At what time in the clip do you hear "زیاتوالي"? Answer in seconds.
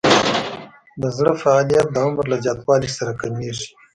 2.45-2.89